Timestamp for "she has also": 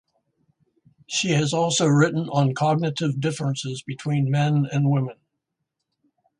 1.05-1.85